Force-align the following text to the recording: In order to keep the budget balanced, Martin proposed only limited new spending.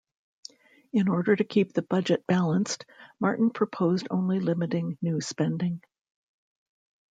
In 0.91 1.07
order 1.07 1.35
to 1.35 1.43
keep 1.43 1.73
the 1.73 1.83
budget 1.83 2.25
balanced, 2.25 2.87
Martin 3.19 3.51
proposed 3.51 4.07
only 4.09 4.39
limited 4.39 4.97
new 4.99 5.21
spending. 5.21 5.83